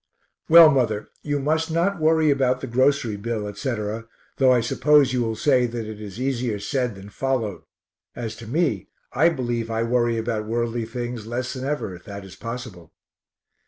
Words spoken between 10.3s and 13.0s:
worldly things less than ever, if that is possible).